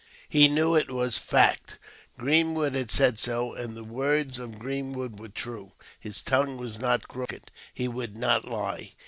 He 0.29 0.47
knew 0.47 0.73
it 0.75 0.89
was 0.89 1.19
fact; 1.19 1.77
Greenwood 2.17 2.73
had 2.73 2.89
said 2.89 3.19
so, 3.19 3.53
and 3.53 3.77
the 3.77 3.83
words 3.83 4.39
of 4.39 4.57
Greenwood 4.57 5.19
were 5.19 5.29
true; 5.29 5.73
his 5.99 6.23
tongue 6.23 6.57
was 6.57 6.79
not 6.79 7.07
crooked— 7.07 7.51
he 7.75 7.87
would 7.87 8.15
not 8.17 8.43
lie. 8.43 8.93